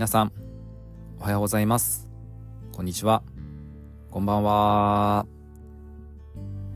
[0.00, 0.32] 皆さん、
[1.18, 2.08] おはようございます。
[2.72, 3.22] こんにちは。
[4.10, 5.26] こんばんは。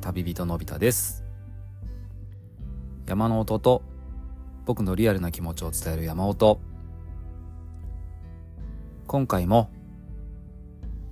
[0.03, 1.25] 旅人のび太です。
[3.07, 3.81] 山の音と
[4.67, 6.61] 僕のリアルな気持ちを伝える山音。
[9.07, 9.71] 今回も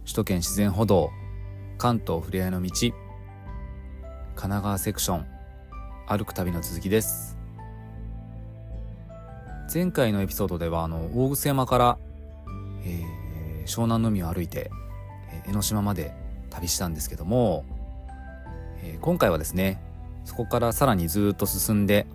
[0.03, 1.09] 首都圏自然歩道
[1.79, 2.93] 関東ふれあいの道神
[4.35, 5.27] 奈川セクション
[6.07, 7.42] 歩く旅の続きです。
[9.73, 11.99] 前回のエピソードではあの大楠山から、
[12.85, 13.23] えー
[13.65, 14.73] 湘南の海を歩いて、
[15.33, 16.13] えー江ノ島まで
[16.51, 17.65] 旅したんですけども、
[18.83, 19.81] えー今回はですね
[20.25, 22.07] そこからさらにずっと進んで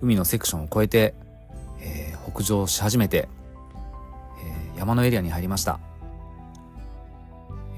[0.00, 1.14] 海のセクションを越えて、
[1.80, 3.28] えー北上し始めて、
[4.74, 5.78] えー山のエリアに入りました、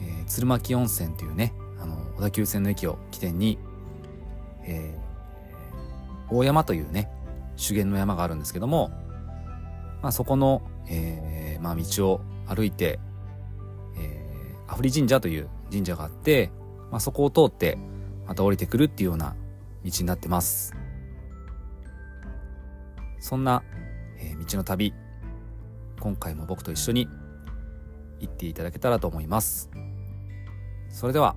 [0.02, 3.58] えー鶴巻温泉というねあの小田急線の駅を起点に、
[4.64, 5.08] えー
[6.30, 7.10] 大山というね
[7.58, 8.90] 修験の山があるんですけども、
[10.00, 12.98] まあ、そこの、えーまあ、道を歩いて、
[13.98, 16.50] えー、アフリ神社という神社があって、
[16.90, 17.76] まあ、そこを通って
[18.26, 19.36] また降りてくるっていうような
[19.84, 20.74] 道になってます。
[23.20, 23.62] そんな、
[24.18, 24.94] えー道の旅
[26.00, 27.08] 今回も僕と一緒に
[28.20, 29.68] 行っていただけたらと思います。
[30.88, 31.36] それでは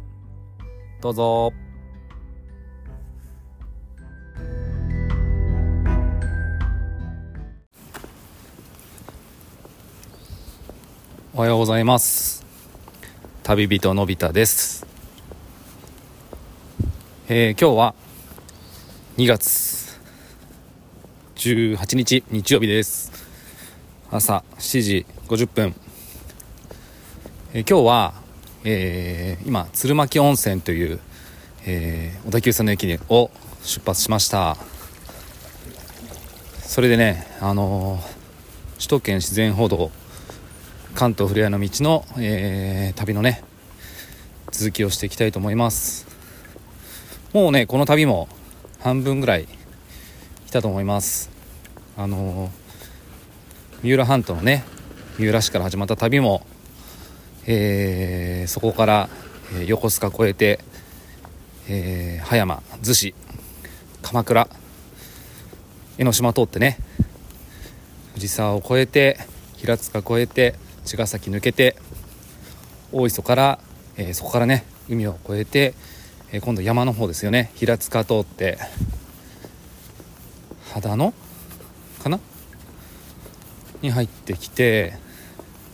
[1.01, 1.70] どうぞ。
[11.41, 12.45] おはようございます。
[13.41, 14.85] 旅人のび太です。
[17.29, 17.95] えー今日は
[19.17, 19.99] 2月
[21.37, 23.11] 18日日曜日です。
[24.11, 25.75] 朝7時50分、
[27.53, 28.13] えー今日は、
[28.63, 30.99] えー今鶴巻温泉という、
[31.65, 33.31] えー小田急線の駅を
[33.63, 34.57] 出発しました。
[36.61, 38.01] それでねあのー
[38.75, 39.89] 首都圏自然歩道
[40.95, 43.43] 関東ふれあいの道の、えー旅のね
[44.51, 46.05] 続きをしていきたいと思います。
[47.33, 48.27] もうねこの旅も
[48.79, 49.47] 半分ぐらい
[50.47, 51.29] 来たと思います。
[51.97, 52.51] あのー
[53.83, 54.63] 三浦半島のね
[55.17, 56.45] 三浦市から始まった旅も、
[57.47, 59.09] えーそこから、
[59.53, 60.59] えー横須賀越えて、
[61.69, 63.15] えー葉山逗子
[64.01, 64.47] 鎌倉
[65.97, 66.77] 江ノ島通ってね
[68.13, 69.17] 藤沢を越えて
[69.55, 70.55] 平塚越えて
[70.85, 71.75] 茅ヶ崎抜けて
[72.91, 73.59] 大磯から、
[73.97, 75.73] えーそこからね海を越えて、
[76.31, 77.51] えー今度山の方ですよね。
[77.55, 78.57] 平塚通って
[80.73, 81.13] 秦野？
[82.03, 82.19] かな？
[83.81, 84.93] に入ってきて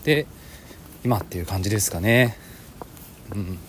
[0.03, 0.27] で
[1.03, 2.37] 今っていう感じですかね。
[3.33, 3.59] うん。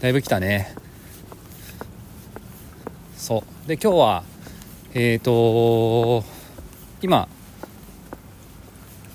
[0.00, 0.74] だいぶ来たね。
[3.16, 3.68] そう。
[3.68, 4.24] で今日は
[4.94, 6.24] えっ、と
[7.00, 7.28] 今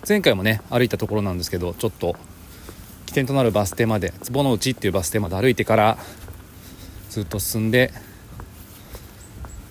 [0.08, 2.16] 前回もね歩いたところなんですけどちょっと
[3.08, 5.98] 起点となるバス停まで坪の内っていうバス停まで歩いてから
[7.10, 7.92] ずっと進んで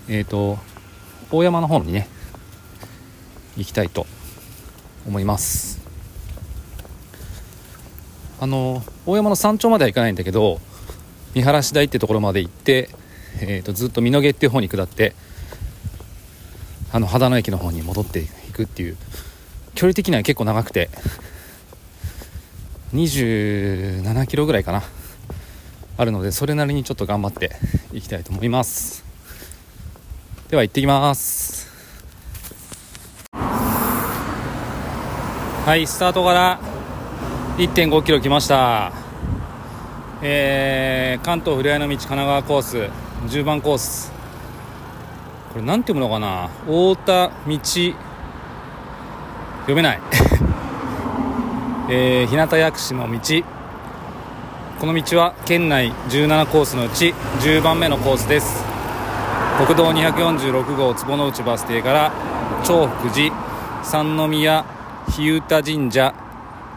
[0.08, 0.58] えっ、と
[1.30, 2.06] 大山の方にね
[3.56, 4.06] 行きたいと
[5.06, 5.80] 思います。
[8.38, 10.60] あの大山の山頂までは行かないんだけど
[11.34, 12.90] 見晴らし台ってところまで行って、
[13.40, 15.14] えー、とずっと美濃毛っていう方に下って
[16.92, 18.98] あの秦野駅の方に戻っていくっていう
[19.76, 20.90] 距離的には結構長くて。
[22.94, 24.82] 27キロぐらいかな。
[25.98, 27.52] あるのでそれなりにちょっと頑張って
[27.92, 29.04] いきたいと思います。
[30.48, 31.68] では行ってきます。
[35.66, 36.60] はいスタートから
[37.58, 38.92] 1.5キロ来ました。
[40.22, 42.90] えー、関東ふれあいの道神奈川コース
[43.26, 44.10] 10番コース。
[45.52, 46.48] これなんて読むのかな。
[46.64, 48.05] 太田道
[49.66, 50.00] 読めない。
[51.90, 53.18] えー、日向薬師の道。
[54.80, 58.64] この道は県内17コースのうち10番目のコースです。
[59.66, 62.12] 国道246号坪の内バス停から
[62.62, 63.34] 長福寺
[63.82, 64.64] 三宮
[65.08, 66.14] 日歌神社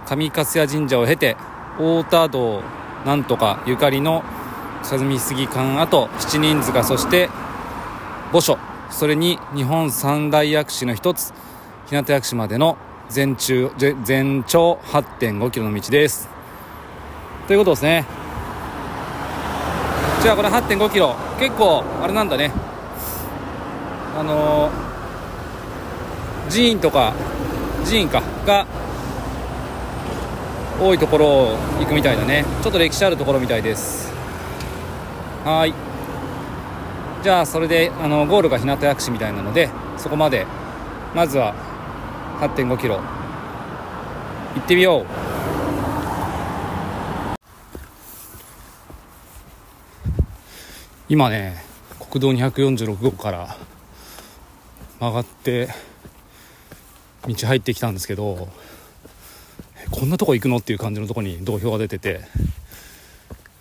[0.08, 1.36] 上粕谷神社を経て
[1.78, 2.62] 太田道
[3.06, 4.24] なんとかゆかりの
[4.82, 7.30] 霞杉館跡七人塚そして
[8.32, 8.58] 墓所
[8.90, 11.34] それに日本三大薬師の一つ
[11.90, 12.78] 日向薬師までの
[13.10, 13.72] 全中
[14.04, 16.30] 全長8.5キロの道です。
[17.48, 18.06] ということですね。
[20.22, 21.16] じゃあこれ8.5キロ。
[21.40, 22.52] 結構あれなんだね。
[24.16, 24.90] あのー
[26.52, 27.14] 寺院とか
[27.86, 28.68] 寺院かが
[30.80, 32.46] 多いところを行くみたいだね。
[32.62, 34.14] ちょっと歴史あるところみたいです。
[35.44, 35.74] はい。
[37.24, 40.46] じゃあそれであのゴールが日向薬師みたいなのでそこまで。
[41.16, 41.56] まずは
[42.40, 42.96] 8.5キロ。
[44.56, 45.06] 行ってみよう。
[51.10, 51.58] 今ね
[52.12, 53.58] 国道246号から
[55.00, 55.70] 曲がって
[57.28, 58.48] 道入ってきたんですけど
[59.90, 62.22] こんなとこ行くのっていう感じのとこに道標が出てて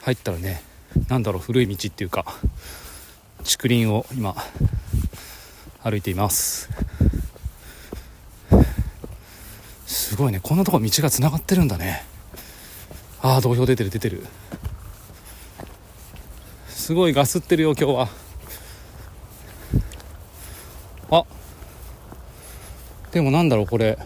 [0.03, 0.63] 入ったらね
[1.09, 2.27] なんだろう古い道っていうか
[3.45, 4.37] 竹林を今
[5.83, 6.69] 歩いています
[9.87, 10.41] すごいね。
[10.43, 12.05] こんなとこ道がつながってるんだね。
[13.23, 14.27] ああ道標出てる出てる。
[16.69, 18.09] すごいガスってるよ今日は。
[21.11, 21.25] あ。
[23.13, 23.99] でもなんだろうこれ。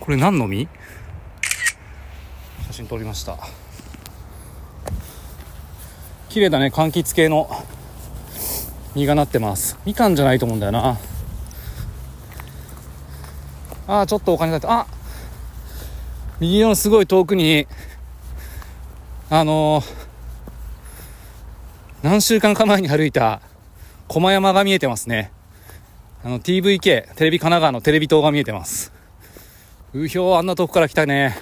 [0.00, 0.68] これ何の実？
[2.68, 3.38] 写真撮りました。
[6.28, 7.48] 綺麗だね柑橘系の。
[8.96, 9.78] 実がなってます。
[9.84, 10.98] みかんじゃないと思うんだよな。
[13.86, 14.86] ああちょっとお金だってあ
[16.40, 17.68] 右のすごい遠くに
[19.28, 19.84] あのー、
[22.02, 23.42] 何週間か前に歩いた
[24.08, 25.30] 駒山が見えてますね。
[26.24, 28.92] あの TVK テレビ神奈川のテレビ塔が見えてます。
[29.92, 31.36] うひょあんな遠くから来たね。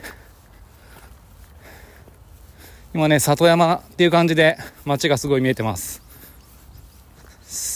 [2.93, 6.04] 今ね里山っていう感じで街がすごい見えてます。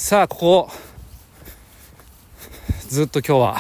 [0.09, 0.71] さあここ
[2.89, 3.59] ずっと今日は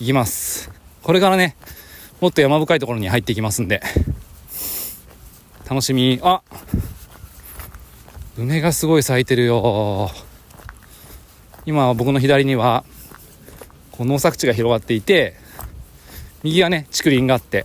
[0.00, 0.68] 行きます。
[1.04, 1.54] これからね
[2.20, 3.80] もっと山深いところに入っていきますんで
[5.70, 6.18] 楽しみ。
[6.24, 6.42] あ
[8.36, 10.10] 梅がすごい咲いてるよ。
[11.64, 12.84] 今僕の左には
[13.92, 15.34] こう農作地が広がっていて
[16.42, 17.64] 右はね竹林があって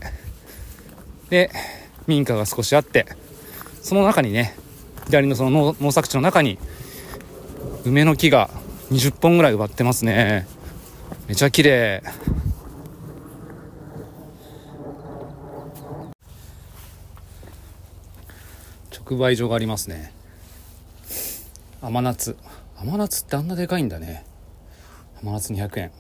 [1.31, 1.50] で
[2.06, 3.08] 民家が少しあって
[3.81, 4.61] その中にね
[5.12, 6.58] 左のその農作地の中に
[7.84, 8.50] 梅の木が
[8.92, 10.48] 20本ぐらい植わってますね。
[11.28, 12.02] めちゃ綺麗。
[18.92, 20.13] 直売所がありますね。
[21.81, 22.38] 甘夏。
[22.78, 24.25] 甘夏ってあんなでかいんだね。
[25.22, 25.92] 甘夏200円。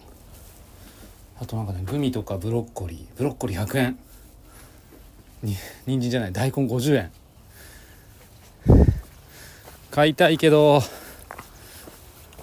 [1.39, 3.17] あとなんかねグミとかブロッコリー。
[3.17, 3.99] ブロッコリー100円。
[5.43, 5.55] に
[5.85, 6.31] 人参じゃない。
[6.31, 7.11] 大根50円。
[9.91, 10.81] 買いたいけど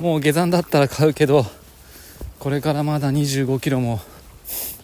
[0.01, 1.47] もう下山だったら買うけど
[2.39, 4.01] これからまだ2 5キロも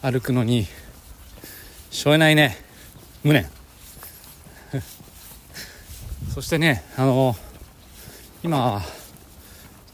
[0.01, 0.67] 歩くのに
[1.91, 2.57] しょえないね。
[3.23, 3.47] 無念。
[6.35, 7.37] そしてねあの
[8.43, 8.83] 今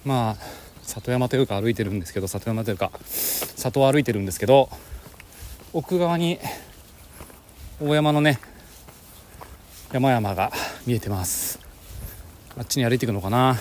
[0.05, 0.44] まあ
[0.84, 4.70] 里山というか歩いてるんですけど里山というか里を歩いてるんですけど
[5.72, 6.38] 奥側に
[7.81, 8.38] 大山のね
[9.93, 10.52] 山々が
[10.87, 11.69] 見えてます。
[12.61, 13.57] あっちに歩いていくのかな。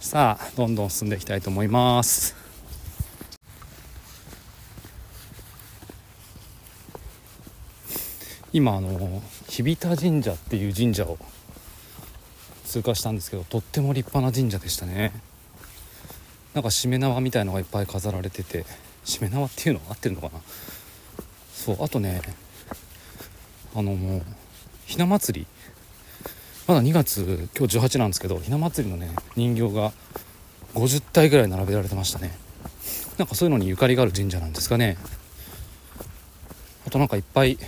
[0.00, 2.34] さあどんどん進んでいきたいと思います。
[8.52, 11.16] 今あの日比田神社っていう神社を
[12.64, 15.12] 通過したんですけどとっても立派な神社でしたね。
[16.54, 18.64] なんかしめ縄みたいのがいっぱい飾られてて
[19.04, 20.40] しめ縄っていうの合ってるのかな？
[21.54, 22.20] そうあとね
[23.76, 24.22] あのもう
[24.88, 25.46] ひな祭り？
[26.66, 29.92] まだ2月今日18なんですけどひな祭りのね人形が
[30.74, 32.34] 50体ぐらい並べられてましたね。
[33.18, 34.96] なんかそういうのにゆかりがある神社なんですかね。
[36.86, 37.58] あとなんかいっぱい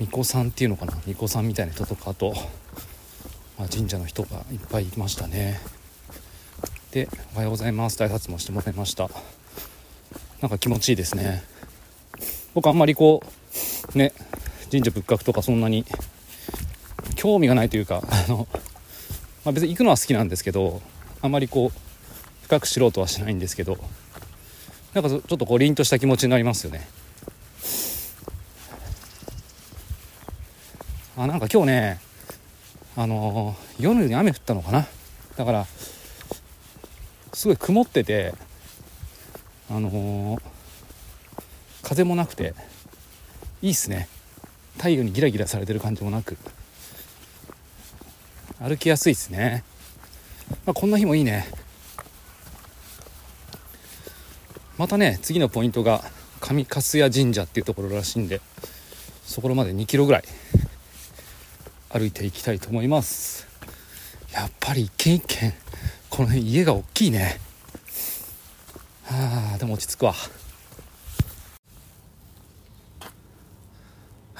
[0.00, 0.92] 巫女さんっていうのかな？
[0.94, 2.34] 巫女さんみたいな人とかあと、
[3.56, 5.60] まあ、神社の人がいっぱいいましたね。
[6.90, 9.08] で「おはようございます」大発もしてもらいました。
[10.40, 11.44] なんか気持ちいいですね。
[12.52, 13.22] 僕あんまりこ
[13.94, 14.12] うね
[14.70, 15.84] 神社仏閣とかそんなに
[17.16, 18.48] 興味がないというかあの、
[19.44, 20.82] まあ、別に行くのは好きなんですけど
[21.22, 23.78] あまりこう深く知ろうとはしないんですけど
[24.92, 26.86] なんかちょっとこう凛とした気持ちになりますよね。
[31.16, 32.00] あなんか今日ね
[32.96, 34.86] あの、夜に雨降ったのかな？
[35.36, 35.66] だから
[37.32, 38.34] すごい曇ってて
[39.68, 40.40] あのー、
[41.82, 42.54] 風もなくて
[43.62, 44.08] いいっすね。
[44.76, 46.36] 太陽にギラギラされてる感じもなく。
[48.60, 49.64] 歩きやすいっすね、
[50.64, 51.46] まあ、こんな日もいいね。
[54.78, 56.02] またね次のポイントが
[56.40, 58.40] 上粕谷神社っていうところらしいんで
[59.24, 60.24] そこまで2キロぐらい
[61.90, 63.46] 歩いていきたいと思います。
[64.32, 65.52] やっぱり一軒一軒
[66.10, 67.38] この辺家が大きいね。
[69.04, 70.14] はあでも落ち着くわ。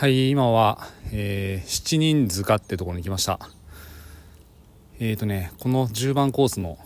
[0.04, 3.40] はい今は、えー、七人塚ってところに来ました。
[5.00, 6.76] えーとねこの10番コースの、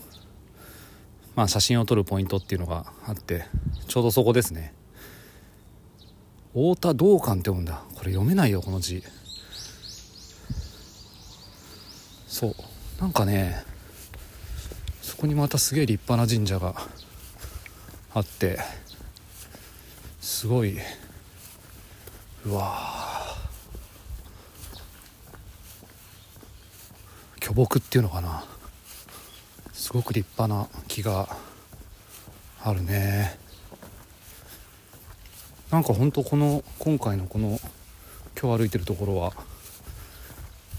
[1.35, 3.43] まあ、写真を撮るポイントっていうのがあって
[3.89, 4.73] ちょうどそこですね。
[6.53, 7.81] 太田道館って読むんだ。
[7.93, 9.03] これ読めないよこの字。
[12.25, 12.55] そう。
[13.01, 13.65] なんかね
[15.01, 16.73] そこにまたすげえ立派な神社が
[18.13, 18.59] あって
[20.21, 20.77] すごい
[22.45, 22.98] うわ
[27.65, 28.45] 木っていうのかな。
[29.73, 31.27] すごく立派な木が
[32.63, 33.37] あるね。
[35.69, 37.59] なんかほんとこの今回のこの
[38.39, 39.33] 今日歩いてるところは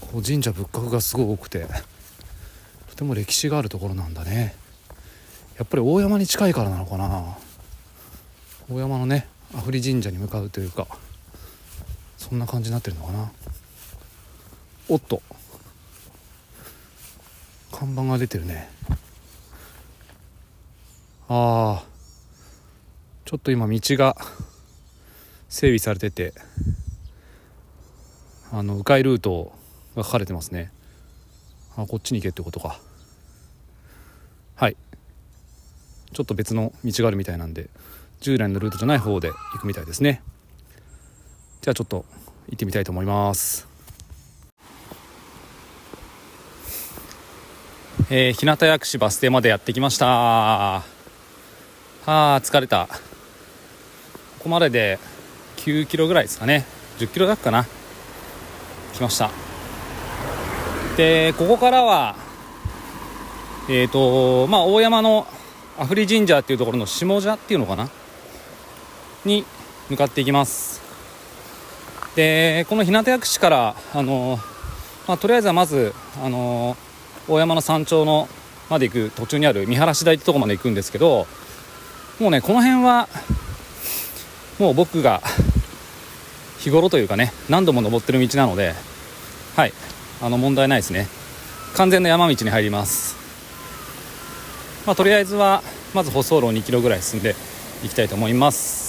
[0.01, 1.67] こう神社仏閣がすごい多くて
[2.89, 4.55] とても歴史があるところなんだね。
[5.59, 7.37] やっぱり大山に近いからなのかな。
[8.69, 10.87] 大山のね阿夫利神社に向かうというか
[12.17, 13.31] そんな感じになってるのかな。
[14.89, 15.21] おっと。
[17.71, 18.69] 看板が出てるね。
[21.27, 21.83] ああ
[23.25, 24.17] ちょっと今道が
[25.47, 26.33] 整備されてて
[28.51, 29.53] あの迂回ルート
[29.95, 30.71] が書かれてますね。
[31.77, 32.79] あこっちに行けってことか。
[34.55, 34.75] はい。
[36.13, 37.69] ちょっと別の道があるみたいなんで
[38.19, 40.21] 従来のルートじゃない方で行くみたいですね。
[41.61, 42.05] じゃあちょっと
[42.49, 43.70] 行ってみたいと思います。
[48.09, 50.77] えー、日向薬師バス停までやってきました。
[50.77, 52.87] あー疲れた。
[52.87, 52.97] こ
[54.43, 54.99] こまでで
[55.57, 56.65] 9キロぐらいですかね。
[56.97, 57.65] 10キロだっかな。
[58.93, 59.29] 来ました。
[60.97, 62.15] でここからは
[63.69, 65.27] えっ、ー、とまあ大山の
[65.77, 67.89] 阿夫利神社っていうところの下社っていうのかな。
[69.25, 69.45] に
[69.89, 70.81] 向かっていきます。
[72.15, 74.39] でこの日向薬師からあの、
[75.07, 75.93] まあ、とりあえずはまず
[76.23, 76.75] あの
[77.27, 78.27] 大山の山頂の
[78.69, 81.27] まで行く途中にある見晴らし台ってとこまで行くんですけど
[82.19, 83.07] もうねこの辺は
[84.59, 85.21] もう僕が
[86.59, 88.73] 日頃というかね何度も登ってる道なので
[89.55, 89.73] はい
[90.21, 91.07] あの問題ないですね。
[91.73, 93.15] 完全な山道に入ります。
[94.85, 95.63] まあ、とりあえずは
[95.93, 97.35] まず舗装路を2キロぐらい進んで
[97.83, 98.80] いきたいと思います。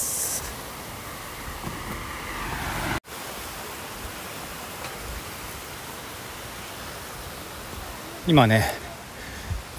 [8.29, 8.65] 今ね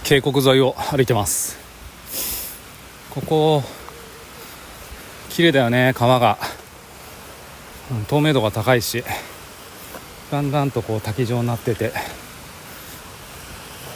[0.03, 1.57] 渓谷沿いを歩いてます。
[3.09, 3.63] ここ
[5.29, 6.37] 綺麗だよね川が、
[8.07, 9.03] 透明度が高いし
[10.29, 11.89] だんだんとこう滝状になってて。
[11.89, 11.95] こ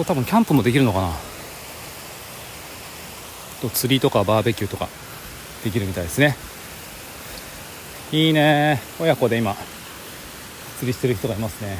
[0.04, 1.12] こ多分キャンプもできるのかな。
[3.62, 4.88] と釣りとかバーベキューとか
[5.64, 6.38] できるみたいですね。
[8.12, 8.80] いいね。
[9.00, 9.56] 親子で今
[10.78, 11.78] 釣りしてる人がいますね。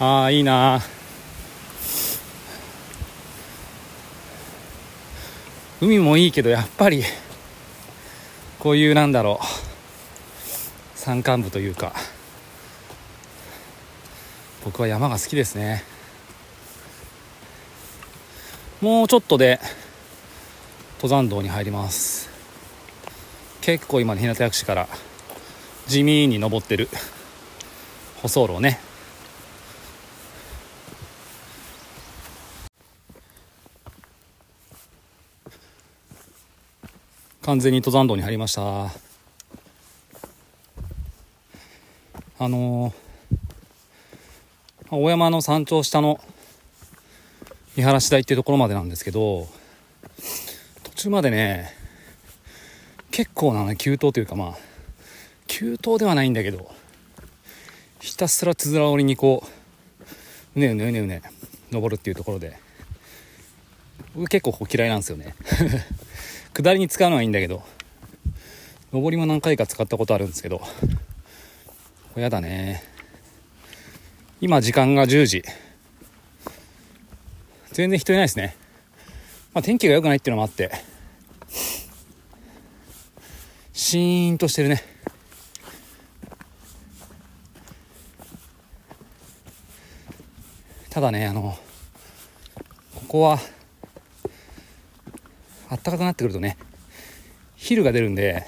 [0.00, 0.80] ああいいな
[5.80, 7.02] 海もいいけどやっぱり
[8.58, 9.46] こういうなんだろう
[10.94, 11.92] 山間部というか
[14.64, 15.84] 僕は山が好きですね。
[18.80, 19.60] もうちょっとで
[20.96, 22.28] 登山道に入ります。
[23.60, 24.88] 結構今日向薬師から
[25.86, 26.88] 地味に登ってる
[28.22, 28.80] 舗装路をね
[37.46, 38.86] 完全に登山道に入りました。
[42.40, 46.18] あのー、大山の山頂下の
[47.76, 49.46] 見晴らし台っていうところまでなんですけど
[50.82, 51.72] 途中までね
[53.12, 54.54] 結構な、ね、急登というかまあ
[55.46, 56.68] 急登ではないんだけど
[58.00, 59.44] ひたすらつづら折りにこ
[60.56, 61.22] ううねうねうねうね
[61.70, 62.58] 登るっていうところで
[64.16, 65.36] 僕結構ここ嫌いなんですよね。
[66.56, 67.62] 下りに使うのはいいんだけど
[68.90, 70.66] 上りも何回か使ったことあるんですけどこ
[72.16, 72.82] れやだね。
[74.40, 75.42] 今時間が10時。
[77.72, 78.56] 全然人いないですね。
[79.52, 80.70] まあ、天気が良くないっていうのもあって
[83.74, 84.82] シーンとしてるね。
[90.88, 91.58] ただねあの
[92.94, 93.38] ここは
[95.68, 96.56] あったかくなってくるとね
[97.56, 98.44] 昼が出るんで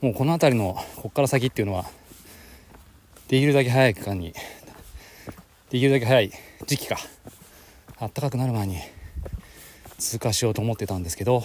[0.00, 1.84] もうこの辺りのこっから先っていうのは
[3.28, 4.32] できるだけ早い期間に
[5.70, 6.32] できるだけ早い
[6.66, 6.96] 時期か
[7.98, 8.78] あったかくなる前に
[9.98, 11.44] 通過しようと思ってたんですけど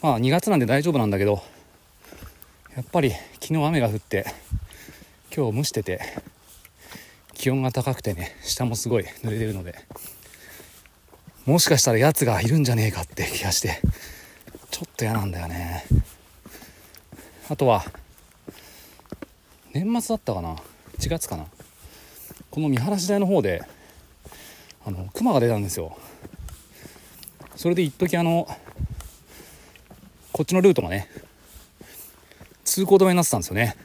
[0.00, 1.42] まあ2月なんで大丈夫なんだけど
[2.76, 3.10] やっぱり
[3.40, 4.26] 昨日雨が降って
[5.34, 6.00] 今日蒸してて
[7.34, 9.74] 気温が高くてね下もすごい濡れてるので
[11.46, 13.80] もしかしたらやつがいるんじゃねえかって気がして。
[14.70, 15.84] ちょっと嫌なんだよね。
[17.48, 17.84] あとは
[19.72, 20.56] 年末だったかな
[20.98, 21.46] ？1月かな？
[22.50, 23.62] この見晴らし台の方で
[24.84, 25.96] あの熊が出たんですよ。
[27.56, 28.48] それで一時あの
[30.32, 31.08] こっちのルートがね
[32.64, 33.76] 通行止めになってたんですよね。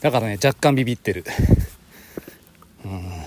[0.00, 1.24] だからね若干ビビってる。
[2.84, 3.21] うん。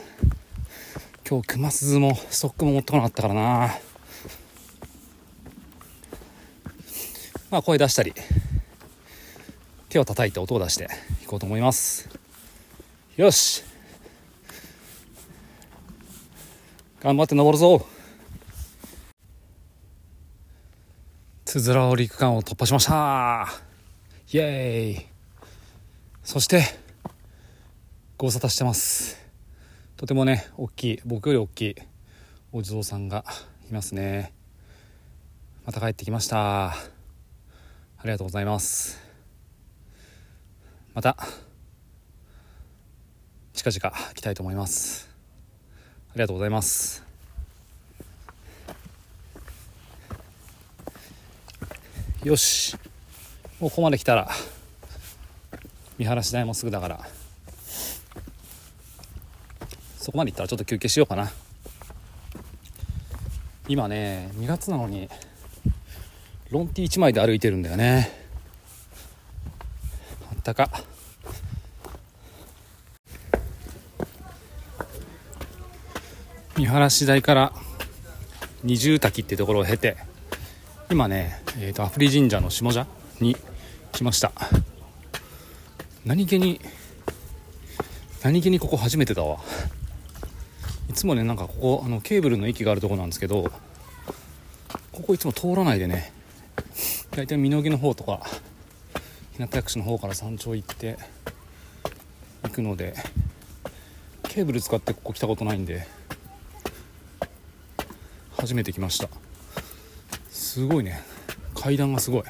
[1.27, 3.71] 今日熊鈴もストックも持ってこなかったからな。
[7.49, 8.13] まあ声出したり
[9.89, 10.87] 手を叩いて音を出して
[11.23, 12.07] いこうと思います。
[13.17, 13.63] よし。
[17.01, 17.83] 頑張って登るぞ。
[21.43, 23.47] つづら折り区間を突破しました。
[24.31, 25.05] イエーイ。
[26.23, 26.65] そして
[28.15, 29.24] ご無沙汰してます。
[29.97, 31.75] とてもね大きい僕より大きい
[32.51, 33.23] お地蔵さんが
[33.69, 34.33] いますね。
[35.65, 36.67] また帰ってきました。
[36.71, 36.75] あ
[38.03, 38.99] りがとうございます。
[40.93, 41.15] また
[43.53, 45.09] 近々来たいと思います。
[46.09, 47.01] ありがとうございます。
[52.25, 52.75] よし。
[53.61, 54.29] もうここまで来たら
[55.97, 57.14] 見晴らし台もすぐだから。
[60.05, 61.31] そこまで行ったらちょっと休憩しようかな。
[63.67, 65.09] 今ね2月なのに
[66.51, 68.11] ロンティー1枚で歩いてるんだよね。
[70.31, 70.69] あったか。
[76.55, 77.53] 見晴らし台から
[78.61, 79.97] 二重滝っていうところを経て
[80.91, 82.85] 今ね、えーと、アフリ神社の下社
[83.19, 83.35] に
[83.91, 84.31] 来ました。
[86.05, 86.61] 何気に
[88.21, 89.39] 何気にここ初めてだわ。
[90.95, 93.51] つもねなんかここあのケーブルの駅があるとこなんですけど
[94.91, 96.13] ここいつも通らないでね。
[97.11, 98.21] 大体美濃木の方とか
[99.33, 100.97] 日向薬師の方から山頂行って
[102.43, 102.93] 行くので
[104.23, 105.87] ケーブル使ってここ来たことないんで
[108.37, 109.09] 初めて来ました。
[110.29, 111.01] すごいね。
[111.53, 112.23] 階段がすごい。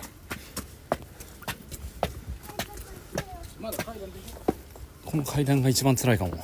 [5.05, 6.37] この階段が一番辛いかも。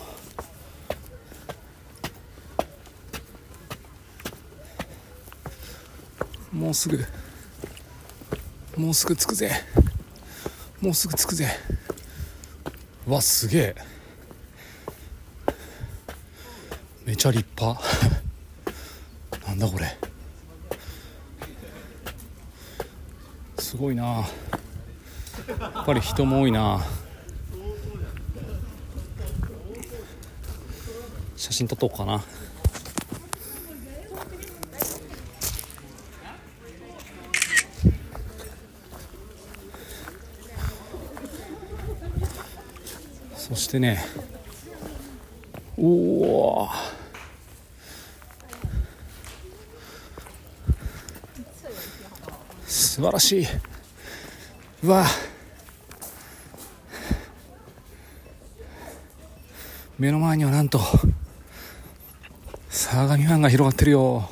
[6.51, 7.03] もうすぐ。
[8.75, 9.51] もうすぐ着くぜ。
[10.81, 11.47] もうすぐ着くぜ。
[13.07, 13.75] わすげえ。
[17.05, 17.81] めちゃ立派。
[19.47, 19.97] なんだこれ。
[23.57, 24.03] すごいな。
[24.03, 24.25] や
[25.81, 26.81] っぱり人も多いな。
[31.37, 32.21] 写真撮っとこうかな。
[43.71, 44.03] してね。
[45.77, 46.69] おお
[52.67, 53.47] 素晴らしい。
[54.83, 55.05] うわ。
[59.97, 60.81] 目の前にはなんと
[62.69, 64.29] 相模湾が広がってるよ。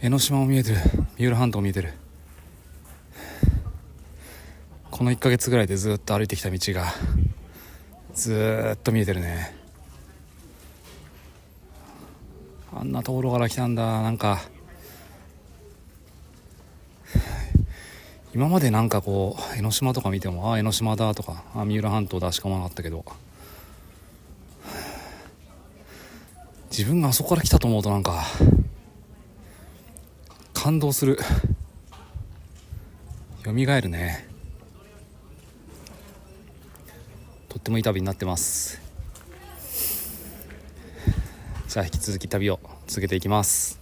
[0.00, 0.76] 江ノ島も見えてる。
[1.18, 1.92] 三浦半島も見えてる。
[5.00, 6.92] この1ヶ月ぐらいでずっと歩いてきた道が
[8.12, 9.56] ずっと見えてるね。
[12.70, 14.02] あんなところから来たんだ。
[14.02, 14.42] なんか
[18.34, 23.02] 今までなんかこう江ノ島とか見てもああ江ノ島だとかあ三浦半島だしかもなかったけど
[26.70, 28.22] 自分があそこから来たと思うとなんか
[30.52, 31.18] 感動する。
[33.46, 34.29] 蘇るね。
[37.50, 38.80] とってもいい旅になってます。
[41.66, 43.80] じゃあ引き続き旅を続けていきます。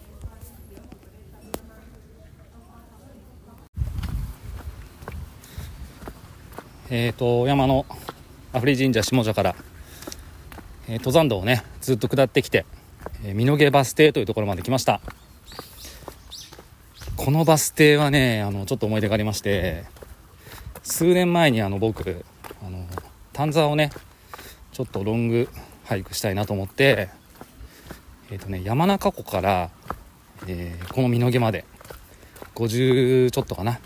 [6.88, 7.85] えっ、ー、と山の
[8.54, 9.54] 阿夫利神社下社から、
[10.88, 12.64] えー、登山道をねずっと下ってきて、
[13.22, 15.02] えー、美濃毛バス停というところまで来ました。
[17.16, 19.85] このバス停はねあのちょっと思い出がありまして
[20.83, 22.24] 数年前にあの僕
[23.38, 23.92] 丹沢をね
[24.72, 25.48] ちょっとロング
[25.85, 27.09] ハイクしたいなと思って
[28.33, 29.70] えっ、ー、とね山中湖から、
[30.48, 31.64] えー、この美濃毛まで
[32.57, 33.79] 50ちょっとかな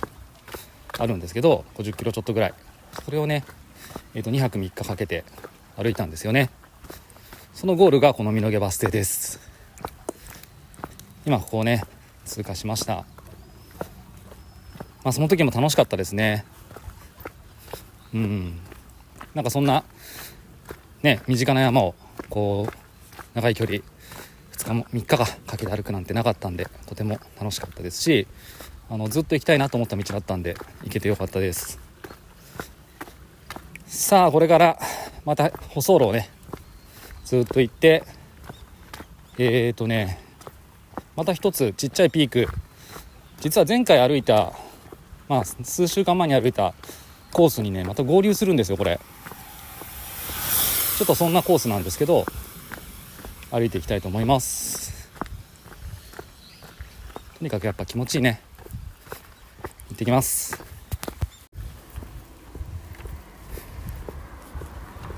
[0.98, 2.54] あるんですけど50キロちょっとぐらい。
[3.04, 3.44] それをね
[4.14, 5.22] えー、と2泊3日かけて
[5.76, 6.48] 歩いたんですよね。
[7.52, 9.38] そのゴールがこの美濃毛バス停です。
[11.26, 11.84] 今ここをね
[12.24, 13.04] 通過しました。
[15.04, 16.46] まあその時も楽しかったですね。
[18.14, 18.58] うん。
[19.34, 19.84] なんかそんな
[21.02, 21.94] ね身近な山を
[22.28, 22.72] こう
[23.34, 23.78] 長い距離
[24.52, 28.26] 2日も3日かかけて歩くなんてなかったんでとても楽しかったですし
[28.90, 31.78] あのずっと行きたいなと思った道だったんで行けてよかったです。
[33.86, 34.78] さあこれから
[35.24, 36.30] また舗装路をね
[37.24, 38.04] ずっと行って
[39.38, 40.18] えーとね
[41.16, 42.46] また一つちっちゃいピーク。
[43.40, 44.52] 実は前回歩いた
[45.28, 46.74] まあ数週間前に歩いた
[47.32, 49.00] コースにねまた合流するんですよこれ。
[51.02, 52.24] ちょっとそんなコースなんですけど
[53.50, 55.10] 歩いていきたいと思います。
[57.40, 58.40] とにかくやっぱ気持ちいいね。
[59.88, 60.62] 行ってきます。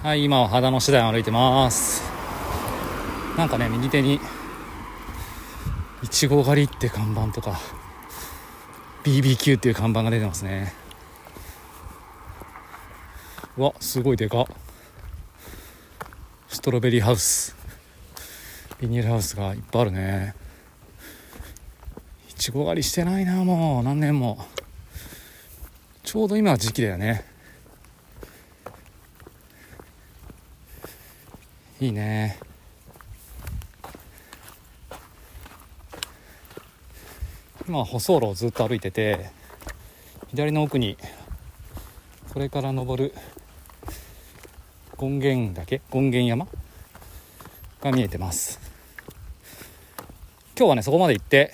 [0.03, 2.03] はい今は秦野市内を歩いてます。
[3.37, 4.19] なんかね右手に
[6.03, 7.61] いちご狩りって看板とか
[9.03, 10.73] BBQ っていう看板が出てますね。
[13.59, 14.64] うわすごいでかス
[16.65, 17.55] トロベリーハウス。
[18.81, 20.35] ビニールハウスがいっぱいあるね。
[22.31, 23.83] いちご狩りしてないなもう。
[23.83, 24.43] 何年も。
[26.05, 27.23] ちょうど今は時期だよね。
[31.81, 32.39] いいね。
[37.69, 39.29] 今舗装路をずっと歩いてて
[40.31, 40.97] 左の奥に
[42.33, 43.13] これから登る
[44.99, 46.47] 権現岳権現山？
[47.81, 48.59] が見えてます。
[50.57, 51.53] 今日はねそこまで行って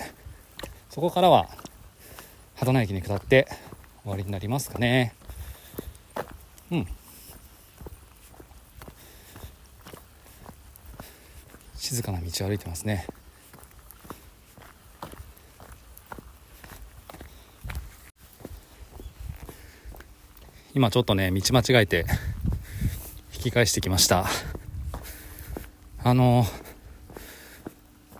[0.91, 1.49] そこからは
[2.57, 3.49] 秦野駅に下って
[4.03, 5.15] 終わりになりますかね。
[6.71, 6.87] うん。
[11.77, 13.07] 静かな道を歩いてますね。
[20.73, 22.07] 今ちょっとね道間違えて
[23.41, 24.27] 引き返してきました。
[26.05, 26.45] あの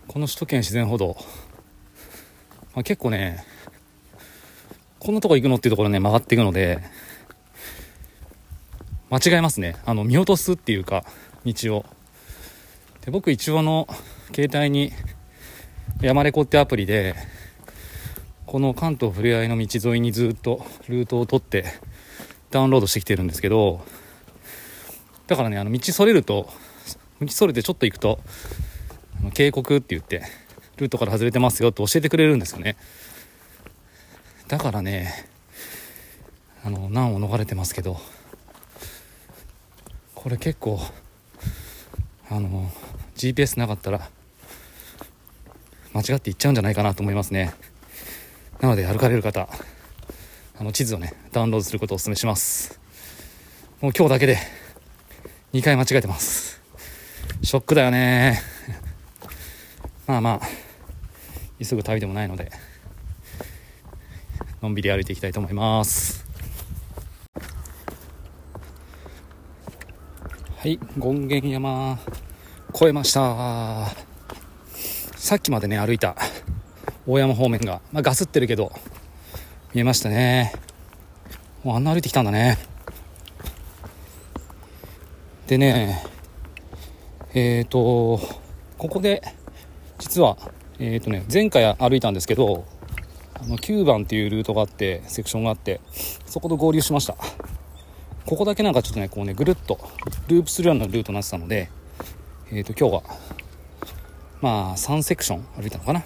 [0.07, 1.15] この首都圏自然歩道、
[2.73, 3.45] まあ、結構ね
[4.97, 6.79] こんなとこ行くのっていうところね曲がっていくので
[9.11, 9.75] 間違えますね。
[9.85, 11.05] あの見落とすっていうか
[11.45, 11.85] 道を。
[13.05, 13.87] で僕一応の
[14.33, 14.91] 携帯に
[16.01, 17.13] 山レコってアプリで
[18.47, 21.65] この関東ふれあいの道沿いにずっとルートを取って
[22.49, 23.85] ダウンロードしてきてるんですけど
[25.31, 26.49] だからねあの道それると
[27.21, 28.19] 道それてちょっと行くと
[29.33, 30.23] 警告って言って
[30.75, 32.75] ルートから外れてますよって教えてくれるんですよね。
[34.49, 35.29] だからね
[36.65, 37.97] あの難を逃れてますけど
[40.15, 40.81] これ結構
[42.29, 42.69] あの
[43.15, 44.09] GPS なかったら
[45.93, 47.53] 間違って行っちゃうんじゃないかなと思いますね。
[48.59, 49.47] なので歩かれる方
[50.59, 52.81] あの地図をねダウンロードすることをお勧めします。
[53.79, 54.37] もう今日だけで
[55.53, 56.61] 2回間違えてます。
[57.43, 58.41] ショックだよね。
[60.07, 60.41] まあまあ
[61.59, 62.51] 急ぐ旅でもないので
[64.61, 66.25] のんびり歩いていきたいと思います。
[70.57, 71.99] はい権現山
[72.73, 73.87] 越えました。
[75.17, 76.15] さっきまでね歩いた
[77.05, 78.71] 大山方面が、まあ、ガスってるけど
[79.73, 80.53] 見えましたね。
[81.63, 82.70] もうあんな歩いてきたんだね。
[85.51, 86.01] でね
[87.33, 88.21] えっ、ー、と
[88.77, 89.21] ここで
[89.99, 90.37] 実は
[90.79, 92.63] えっ、ー、とね前回歩いたんですけど
[93.33, 95.81] あの9番っていうルートがあってセクションがあって
[96.25, 97.17] そこと合流しました。
[98.25, 99.77] ここだけなんかちょっとねこうねぐるっと
[100.29, 101.69] ループするようなルートになってたので
[102.49, 103.17] えっ、ー、と今日は
[104.39, 106.01] まあ3セクション歩いたのかな。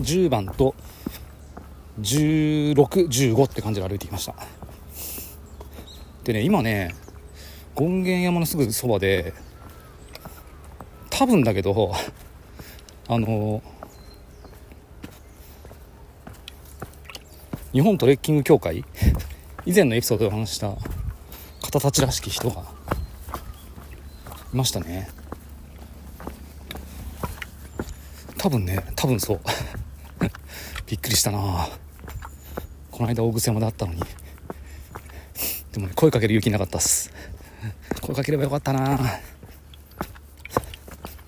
[0.00, 0.74] 10番と
[2.00, 4.34] 1615って感じで歩いてきました。
[6.24, 6.94] でね今ね
[7.76, 9.34] 権現山のすぐそばで
[11.10, 11.92] 多分だけど
[13.08, 13.62] あの
[17.72, 18.84] 日本トレッキング協会
[19.66, 20.70] 以前のエピソードで話した
[21.60, 22.62] 方たちらしき人が
[24.54, 25.08] いましたね。
[28.38, 29.40] 多分ね多分そう。
[30.86, 31.68] びっくりしたな。
[32.90, 34.00] この間大癖山であったのに。
[35.72, 37.12] でも、ね、声かける勇気なかったっす。
[38.06, 39.00] 声かければよかったな。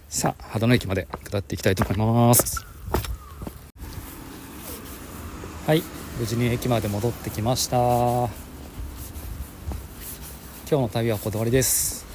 [0.08, 2.64] さあ秦野駅まで下っていきたいと思います。
[5.66, 5.82] はい
[6.20, 7.76] 無事に駅まで戻ってきました。
[7.76, 8.28] 今
[10.68, 12.06] 日の旅はこだわりです。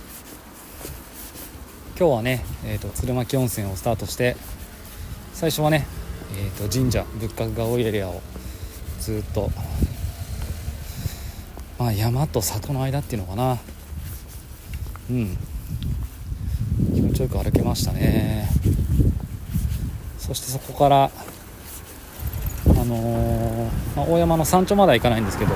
[1.99, 4.37] 今日はね、えーと、鶴巻温泉をスタートして
[5.33, 5.85] 最初はね、
[6.37, 8.21] えーと、神社仏閣が多いエリアを
[9.01, 9.51] ずっと、
[11.77, 13.59] まあ、山と里の間っていうのかな。
[15.09, 15.37] うん。
[16.93, 18.49] 気持ちよく歩けましたね。
[20.17, 21.09] そしてそこからあ
[22.85, 25.53] のー、まあ、大山の山頂までは行かないんですけど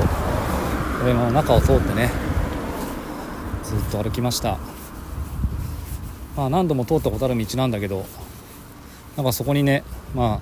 [1.04, 2.12] 大山の中を通ってね
[3.64, 4.58] ずっと歩きました。
[6.36, 8.06] まあ何度も通ったことある道なんだけど
[9.16, 9.84] なんかそこにね
[10.14, 10.42] ま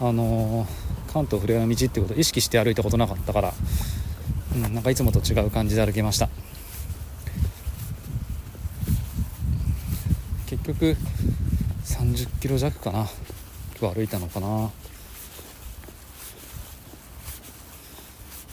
[0.00, 3.52] ああのー、関東ふれあいの道ってことを意識して歩いたことなかったから、
[4.56, 6.30] うん、なんかいつもと違う感じで歩けました。
[10.74, 10.96] 局
[11.84, 13.08] 30キロ弱かな。
[13.80, 14.70] 今日歩いたのかな。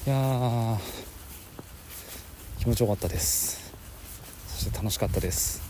[0.08, 0.77] いや
[2.60, 3.71] 気持ちよかったです。
[4.47, 5.62] そして楽しかったです。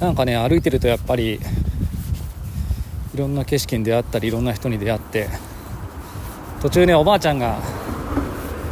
[0.00, 1.34] なんかね歩いてるとやっぱり
[3.14, 5.28] いろんな景色に出会ったりいろんな人に出会って
[6.62, 7.58] 途中ねおばあちゃんが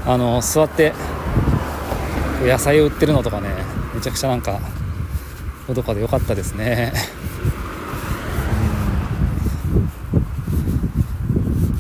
[0.06, 0.94] あの座って
[2.42, 3.73] 野菜を売ってるのとかね
[4.04, 4.60] ちゃくちゃなんか
[5.66, 6.92] のどかで良かったですね。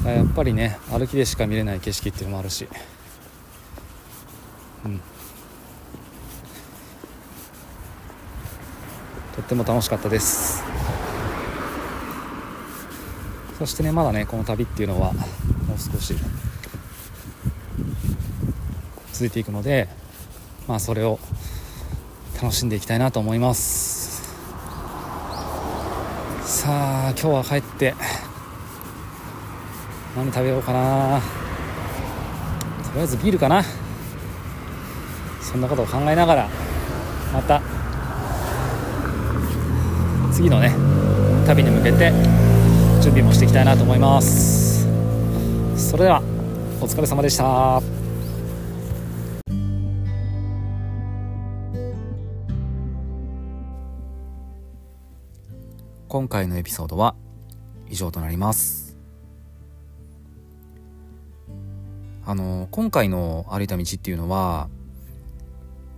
[0.06, 2.66] やっぱりね歩きでしか見れない景色っていうのもあるし、
[4.86, 4.98] うん、
[9.36, 10.64] とっても楽しかったです。
[13.58, 15.20] そしてねまだねこの旅っていうのはも
[15.76, 16.14] う少し
[19.12, 19.88] 続いていくので
[20.66, 21.18] まあそれを
[22.40, 24.22] 楽しんでいきたいなと思います。
[26.44, 27.94] さあ今日は帰って
[30.16, 31.20] 何食べようかな。
[31.20, 33.62] とりあえずビールかな。
[35.40, 36.48] そんなことを考えながら
[37.32, 37.60] また
[40.32, 40.72] 次のね
[41.46, 42.10] 旅に向けて
[43.00, 44.86] 準備もしていきたいなと思います。
[45.76, 46.20] それでは
[46.80, 47.93] お疲れ様でした。
[56.14, 57.16] 今回のエピソードは
[57.90, 58.96] 以上となります。
[62.24, 64.68] あの今回の歩いた道っていうのは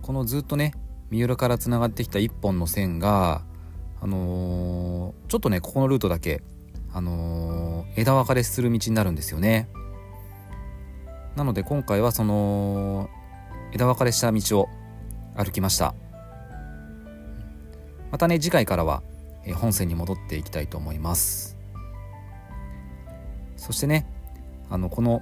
[0.01, 0.73] このずっとね
[1.11, 3.43] 三浦からつながってきた一本の線が
[4.01, 6.41] あのー、ちょっとねここのルートだけ
[6.91, 9.69] あのー、枝分かれする道になるんですよね。
[11.35, 13.07] なので今回はその
[13.71, 14.69] 枝分かれした道を
[15.35, 15.93] 歩きました。
[18.09, 19.03] またね次回からは
[19.53, 21.57] 本線に戻っていきたいと思います。
[23.55, 24.05] そしてね
[24.69, 25.21] あのこの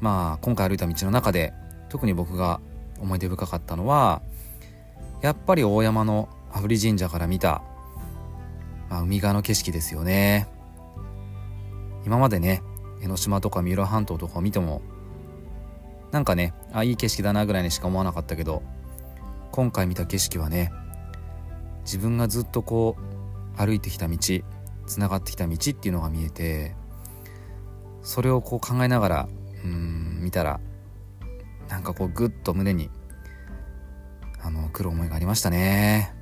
[0.00, 1.52] まあ今回歩いた道の中で
[1.88, 2.60] 特に僕が
[3.00, 4.22] 思い出深かったのは
[5.20, 7.62] やっぱり大山の阿夫利神社から見た、
[8.90, 10.48] まあ、海側の景色ですよね。
[12.06, 12.62] 今までね
[13.02, 14.82] 江ノ島とか三浦半島とかを見ても
[16.10, 18.62] なんかねあいい景色だなぐらいにしか思わなかったけど
[19.50, 20.72] 今回見た景色はね
[21.84, 24.16] 自分がずっとこう歩いてきた道
[24.86, 26.74] つながってきた道っていうのが見えて
[28.02, 29.28] それをこう考えながら
[29.64, 30.60] うん見たら
[31.68, 32.90] なんかこうグッと胸に
[34.42, 36.14] あの来る思いがありましたね。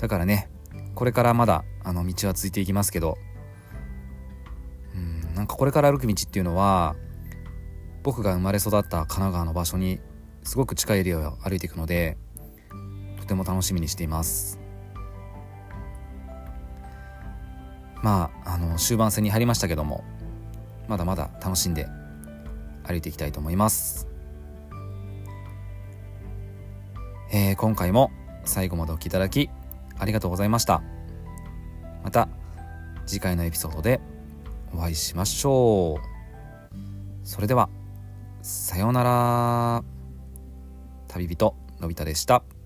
[0.00, 0.50] だからね
[0.94, 3.16] これからまだあの道は続いていきますけど
[4.94, 6.96] うんなんかこれから歩く道っていうのは
[8.02, 10.00] 僕が生まれ育った神奈川の場所に
[10.48, 12.16] すごく近いエリアを歩いていくので
[13.20, 14.58] とても楽しみにしています。
[18.02, 20.04] まああの終盤戦に入りましたけども
[20.88, 21.86] まだまだ楽しんで
[22.82, 24.08] 歩いていきたいと思います、
[27.30, 28.10] えー、今回も
[28.44, 29.50] 最後までお聴きいただき
[29.98, 30.80] ありがとうございました。
[32.02, 32.30] また
[33.04, 34.00] 次回のエピソードで
[34.72, 36.78] お会いしましょう。
[37.22, 37.68] それでは
[38.40, 39.97] さようなら。
[41.08, 42.57] 旅人のび太でした。